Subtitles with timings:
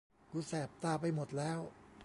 [0.31, 1.59] กูแสบตาไปหมดแล้ว